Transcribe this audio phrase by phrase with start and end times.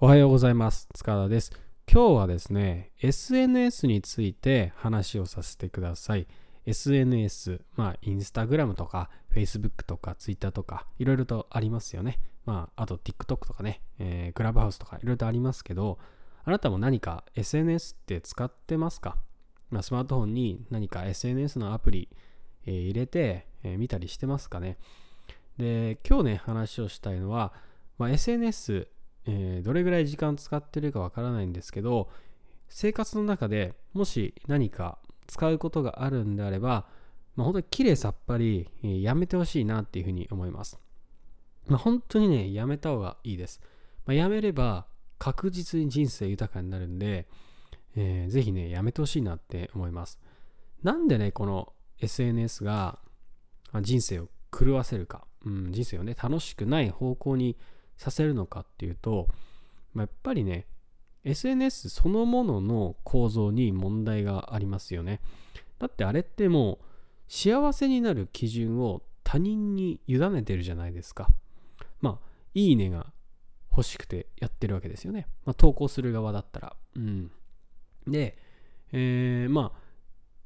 [0.00, 0.86] おはようございます。
[0.94, 1.50] 塚田です。
[1.92, 6.28] 今日はですね、SNS について話をさせてください。
[6.66, 12.20] SNS、まあ、インスタグラムとか、Facebook とか、Twitter とか、いろいろとありますよね。
[12.46, 15.98] まあ、あと TikTok とかね、えー、クラブハウスとか、いろいろとありますけど、
[16.44, 19.16] あなたも何か SNS って使ってますか、
[19.70, 22.08] まあ、スマートフォンに何か SNS のアプリ、
[22.66, 24.78] えー、入れて、えー見たりしてますかね？
[25.58, 27.52] で、今日ね、話をしたいのは、
[27.98, 28.86] まあ、SNS、
[29.26, 32.08] えーどれぐらい時間使ってるかわからないんですけど
[32.68, 36.86] 生活の中でもし何か使うことがあるんであれば、
[37.36, 40.78] まあ、本当に綺麗さっぱり、えーやめてほしいなっていうふうに思います、
[41.66, 43.60] まあ、本当にねやめた方がいいです、
[44.06, 44.86] まあ、やめれば
[45.18, 47.26] 確実に人生豊かになるんで、
[47.96, 50.18] えーぜひねやめてほしいなって思います。
[50.82, 52.98] なんでねこの SNS が
[53.82, 57.56] 人生を狂わせるか、うん、人生をね楽しくない方向に
[57.98, 59.28] させるのかっていうと、
[59.92, 60.66] まあ、やっぱりね
[61.24, 65.20] SNS そのものの構造に問題がありますよね。
[65.78, 66.84] だってあれってもう
[67.28, 71.28] 幸せになる基準を他人に委ねてるじゃないですか。
[72.00, 73.12] まあいいねが
[73.70, 76.76] 欲しくてやってるわけですよね、まあ、投稿する側だったら。
[76.96, 77.30] うん。
[78.06, 78.38] で、
[78.92, 79.88] えーまあ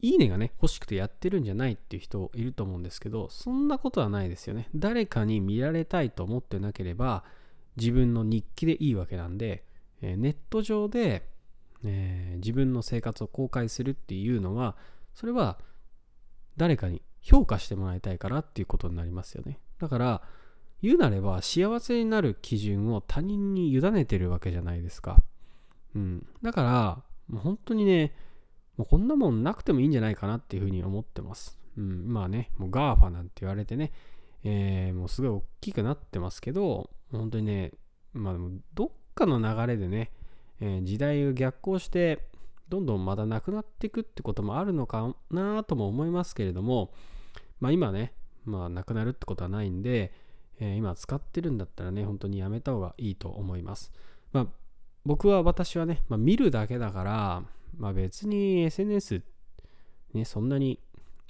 [0.00, 4.68] いいねがね、欲しくてやってるんじゃないっていう人いると思うんですけど、そんなことはないですよね。
[4.74, 7.24] 誰かに見られたいと思ってなければ、
[7.78, 9.64] 自分の日記でいいわけなんで、
[10.02, 11.28] えネット上で、
[11.84, 14.76] えー自分の生活を公開するっていうのは、
[15.14, 15.58] それは
[16.56, 19.58] 誰かに評価してもらいたいからっていうことになりますよね。
[19.78, 20.22] だから、
[20.82, 25.18] 言うなれば幸せになる基準を他人に委ねてるわけじゃないですか。
[25.94, 26.26] うん。
[26.42, 28.14] だから、もう本当にね、
[28.76, 31.58] もうこんなもんなくてもいいんじゃないかなっていうふうに思ってます。
[31.76, 33.92] うん、まあね、もう GAFA なんて言われてね、
[34.44, 37.72] えーもうすごい大きくなってますけど、本当にね、
[38.12, 40.12] まあでもどっかの流れでね、
[40.60, 42.26] えー時代を逆行して、
[42.68, 46.92] どんどんまだなくなっていくってこともあるのかなとも思いますけれども、
[47.60, 48.12] まあ今ね、
[48.44, 50.12] まあなくなるってことはないんで、
[50.60, 53.92] えー今使ってるんだったらね、本当にやめた方がいいと思います。
[54.32, 54.46] まあ
[55.04, 57.42] 僕は私はね、まあ、見るだけだから、
[57.76, 59.22] まあ別に SNS
[60.14, 60.80] ね、そんなに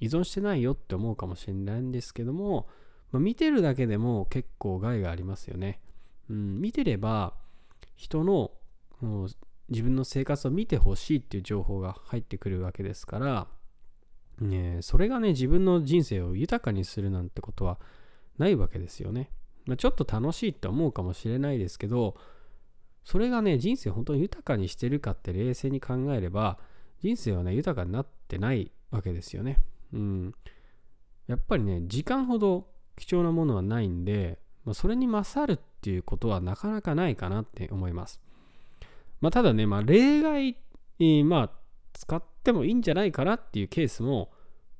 [0.00, 2.68] 依存してないよって思うかもしれないんですけども、
[3.12, 5.80] まあ、見てるだけでも結構害がありますよね。
[6.30, 7.34] うん、見てれば
[7.96, 8.50] 人の
[9.68, 13.46] 自分の生活を見てほしいっていう情報が入ってくるわけですから、
[14.40, 17.78] ね、それがね、自分の人生を豊かにするなんてことは
[18.38, 19.30] ないわけですよね。
[19.66, 22.16] まあ、ちょっと楽しいって思うかもしれないですけど、
[23.04, 26.58] それがね、人生本当に豊かにしてるかって冷静に考えれば、
[27.02, 29.58] 人生はね、豊かになってないわけですよね。
[29.92, 30.34] うん。
[31.26, 32.68] やっぱりね、時間ほど
[32.98, 38.20] 貴重なものはないんで、まあ、それに勝るっていうことはなかなかないかなって思います。
[39.20, 40.56] まあ、ただね、まあ、例外、
[41.24, 41.50] まあ、
[41.92, 44.30] 使ってもいいんじゃないかなっていうケースも、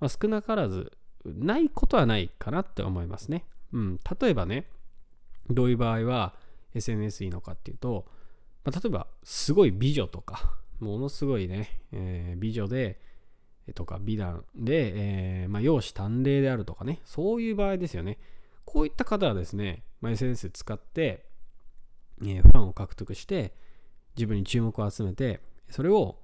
[0.00, 0.92] まあ、少なからず
[1.24, 3.44] ないことはないかなって思いますね。
[3.72, 4.00] うん。
[4.20, 4.66] 例えばね、
[5.50, 6.34] どういう場合は
[6.74, 8.06] SNS いいのかっていうと、
[8.64, 13.00] まあ、例えばすごい美女とかものすごいね、えー美女で
[13.74, 14.92] とか美談で、
[15.42, 17.00] えーまあ、容姿端麗であるとかね。
[17.04, 18.18] そういう場合ですよね。
[18.64, 21.26] こういった方はですね、まあ、SNS 使って、
[22.22, 23.54] えーファンを獲得して
[24.16, 26.16] 自分に注目を集めてそれを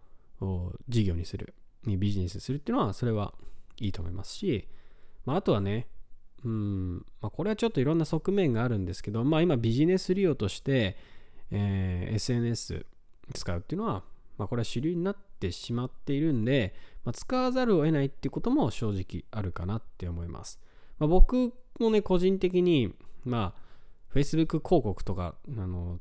[0.88, 1.54] 事業にする。
[1.84, 3.34] ビジネスにするっていうのはそれは
[3.78, 4.68] いいと思いますし、
[5.24, 5.88] まあ、あとはね
[6.44, 10.96] うん、まあ、これはちょっといろんな側面があるんですけど、まあ、今ビジネス利用として、
[11.50, 12.86] えー SNS
[13.34, 14.02] 使うっていうのは、
[14.38, 20.60] まあ、これは主流になってしまっているんで、まあ、使わざるを得ないっていうことも正直あるかなって思います。
[20.98, 22.94] まあ、僕もね、個人的に、
[23.24, 26.00] まあ、Facebook 広告とか、あの、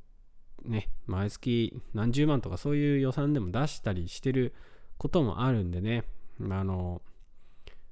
[0.63, 4.53] ね、毎月何十万とかそういう予算でも出したりしてる
[4.97, 6.03] こともあるんでね、
[6.37, 7.01] まあ、の、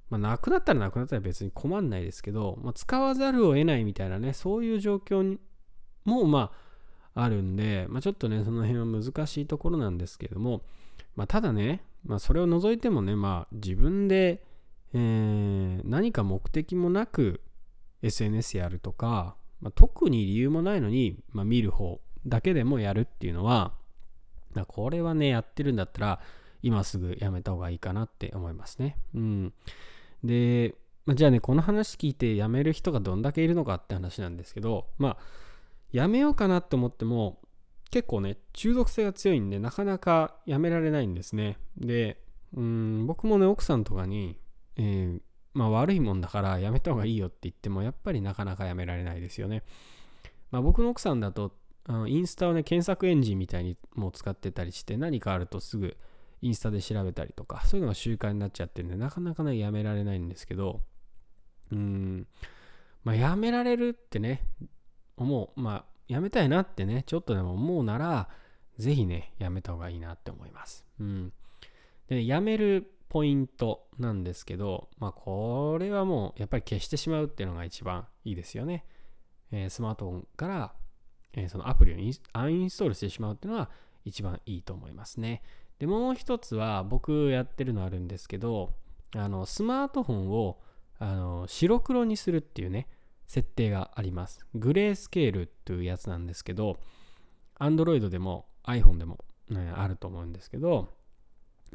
[0.10, 5.40] まあ、なくなったらなくなったら別に困んないですけど、まあ、使わざるを得ないみたいなね、そういう状況に
[6.06, 6.69] も、まあ、
[7.24, 10.62] あるんで、まあ、ちょっとね、その辺は難しいところなんですけども、
[11.16, 14.44] まあ、ただね、まあ、それを除いてもね、まあ、自分で、
[14.94, 17.42] えー何か目的もなく
[18.02, 23.74] SNS やるとか、まあ、特に理由もないのに、まあ、見る方だけでもやるっていうのは、
[24.54, 26.22] まあこれはね、やってるんだったら、
[26.62, 28.98] 今すぐやめた方がいいかなって思いますね。
[29.14, 29.54] うん。
[30.24, 30.76] で、
[31.06, 35.18] まあ、じゃあね、この話聞いてやめる人がどんだけいるのかって話なんですけど、まあ、
[35.92, 37.42] やめようかなと思っても、
[37.92, 41.58] 結構ね、中毒性が強いんで、なかなかやめられないんですね。
[41.78, 42.22] で、
[42.54, 44.40] うん、僕もね、奥さんとかに、
[44.76, 45.22] えー
[45.54, 49.64] まあ悪いもんだからやめた方がいいよって言っても、やっぱりなかなかやめられないですよね。
[50.52, 51.54] まあ僕の奥さんだと、
[51.86, 55.98] あのインスタをね、検索エンジンみたいにもう使ってたりして、何かあるとすぐ
[56.42, 60.82] インスタで調べたりとか、そういうのが習慣になっちゃってるんで、なかなかね、やめられないんですけど、
[61.72, 62.28] うん、
[63.04, 64.44] まあ、やめられるってね、
[65.20, 68.30] 思う、まあ、やめたいなってね、ちょっとでも思うなら、
[68.78, 70.86] ぜひね、やめた方がいいなって思います。
[71.00, 71.34] うん。
[72.08, 78.86] で、やめるポイントなんですけど、まあ、これはもう、やっぱり消してしまうっていうのが一番いいですよね。
[79.52, 80.74] えー、スマートフォンから、
[81.34, 81.96] えー、そのアプリを
[82.34, 83.70] アンインストールしてしまうっていうのは
[84.06, 85.42] 一番いいと思いますね。
[85.80, 88.74] で、もう一つは、僕やってるのあるんですけど、
[89.16, 90.60] あの、スマートフォンを、
[91.00, 92.88] あの、白黒にするっていうね、
[93.30, 94.44] 設定があります。
[94.56, 96.80] グレースケールというやつなんですけど、
[97.60, 100.90] Android でも iPhone でも、ね、あると思うんですけど、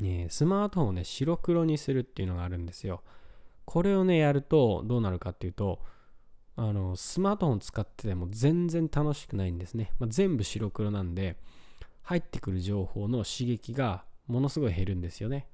[0.00, 3.04] ね、スマートフォンをね、白黒にするっていうのがあるんですよ。
[3.66, 5.78] これをね、やるとどうなるかっていうと、
[6.56, 9.92] あの、スマートフォン使ってても全然楽しくないんですね。
[10.00, 11.36] まあ、全部白黒なんで、
[12.02, 15.46] 入ってくる情報の刺激がものすごい減るんですよね。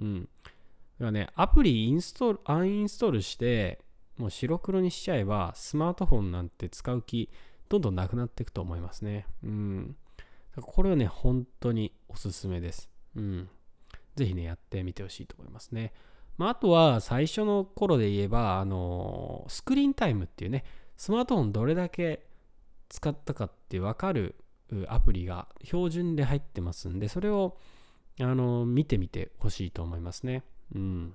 [0.00, 0.22] うん。
[0.24, 3.83] だからね、アプリインストール、アンインストールして、
[4.16, 7.30] もう白黒にしちゃえば、スマートフォンなんて使う気、
[7.68, 9.26] どんどんなくなっていくと思いますね。
[9.42, 9.96] うん。
[10.60, 12.88] これはね、本当におすすめです。
[13.16, 13.48] うん。
[14.14, 15.92] ぜひね、やってみてほしいと思いますね。
[16.36, 20.64] まあ、あとは、最初の頃で言えば、あのスクリーンタイムっていうね、
[20.96, 22.26] スマートフォンどれだけ
[22.88, 24.36] 使ったかってわかる
[24.88, 27.58] アプリが標準で入ってますんで、それを、
[28.20, 30.44] あの見てみてほしいと思いますね。
[30.74, 31.14] うん。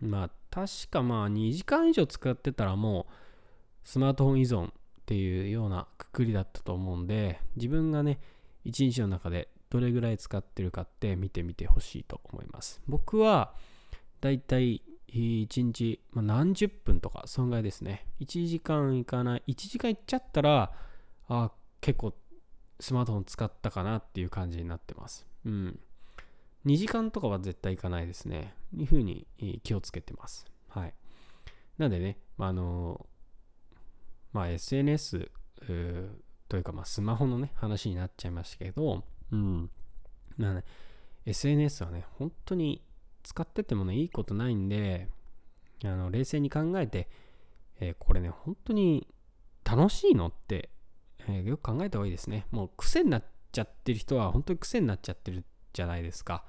[0.00, 3.12] まあ、確かまあ、2時間以上使ってたらもう、
[3.84, 4.72] スマートフォン依存っ
[5.06, 8.20] ていうようなくくりだったと思うんで、自分がね、
[8.64, 12.82] 一日の中でどれぐらい使ってるかって見てみてほしいと思います。
[12.86, 13.54] 僕は
[14.20, 18.06] だいたい1日、まあ、何十分とか、そんぐらいですね。
[18.20, 19.42] 1時間いかない。
[19.48, 20.72] 1時間いっちゃったら、
[21.28, 22.14] あ結構
[22.80, 25.26] スマートフォン使ったかなっていう感じになってます。
[25.44, 25.80] うん。
[26.66, 28.54] 2時間とかは絶対いかないですね。
[28.76, 29.26] いうふうに
[29.62, 30.46] 気をつけてます。
[30.68, 30.94] はい。
[31.78, 33.06] なんでね、あ、の、
[34.32, 35.30] まあ、SNS
[36.48, 39.70] というか、まあ、スマホのね、話になっちゃいましたけど、うん。
[40.38, 40.64] ね、
[41.26, 42.82] SNS はね、本当に
[43.22, 45.08] 使っててもね、いいことないんで、
[45.84, 47.08] あの、冷静に考えて、
[47.80, 49.08] えー、これね、本当に
[49.64, 50.70] 楽しいのって、
[51.28, 52.46] えー、よく考えた方がいいですね。
[52.50, 56.44] もう癖になっちゃってる人は、本当に癖になっちゃってるじゃないですか。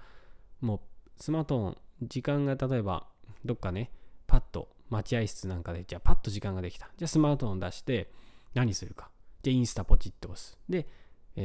[0.60, 0.80] もう、
[1.22, 1.78] スマートフォン、
[2.08, 3.08] 時間が例えば、
[3.46, 3.92] どっかね、
[4.28, 6.90] パッと待合室なんかで、じゃあパッと時間ができた。
[6.98, 8.12] じゃあスマートフォン出して、
[8.54, 9.10] 何するか。
[9.44, 10.58] で、インスタポチッと押す。
[10.70, 10.88] で、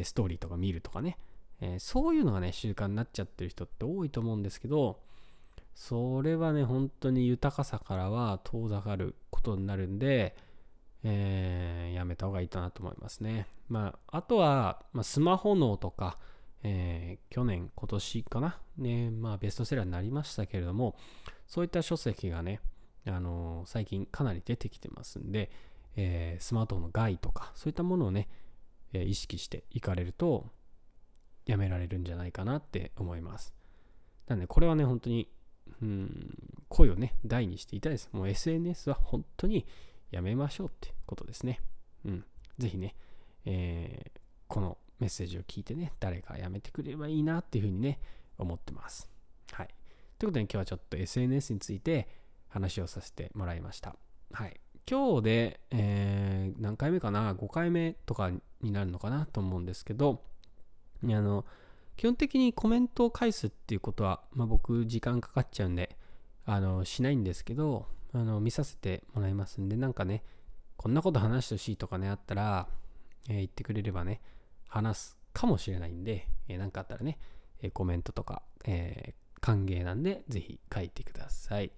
[0.03, 1.19] ストーリーとか見るとかね、
[1.61, 5.01] えそういうのがね、習慣になっちゃってる人って多いと思うんですけど、
[5.75, 10.37] それはね、本当に豊かさからは遠ざかることになるんで、
[11.05, 13.47] えー、やめた方がいいかなと思いますね。
[13.69, 16.19] まあ、あとは、まあ、スマホ脳とか、
[16.69, 20.97] えー、去年、今年かな、ね、まあ、ベストセラーになりましたけれども、
[21.47, 22.61] そういった書籍がね、
[23.07, 25.53] あのー、最近かなり出てきてますんで、
[25.95, 28.29] えー、スマートフォンの害とか、そういったものをね、
[28.93, 30.51] え、意識していかれると、
[31.45, 33.55] やめられるんじゃないかなって思います。
[34.27, 35.31] なんで、これはね、本当に、
[35.81, 36.35] うん、
[36.69, 38.11] 声をね、大にしていたいです。
[38.11, 39.67] もう SNS は本当に
[40.11, 41.61] やめましょうってことですね。
[42.05, 42.25] うん。
[42.59, 42.97] ぜひね、
[43.45, 48.01] えー、このメッセージを聞いてね、誰かやめてくれればいいなっていうふうにね、
[48.39, 49.11] 思ってます。
[49.53, 49.69] はい。
[50.19, 52.09] ということで、今日はちょっと SNS について
[52.49, 53.97] 話をさせてもらいました。
[54.33, 54.61] はい。
[54.89, 58.31] 今日で、えー、何回目かな ?5 回目とか
[58.63, 60.23] になるのかなと思うんですけど、
[61.03, 61.45] あの、
[61.97, 65.97] 基本的にコメントを返すっていうことは、まあ、僕時間かかっちゃうんで、
[66.45, 70.23] あの、しないんですけど、あの、見させてもらいますんで、なんかね、
[70.77, 72.69] こんなこと話してほしいとかね、あったら、
[73.29, 74.21] えー、言ってくれればね、
[74.69, 77.19] 話すかもしれないんで、えー、なんかあったらね、
[77.63, 81.71] えー、コメントとか、えー、歓迎なんで、ぜひ書いてください。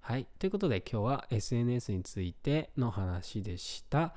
[0.00, 0.26] はい。
[0.38, 4.14] ということで今日は SNS についての話でした。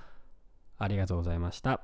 [0.77, 1.84] ありがとうございました。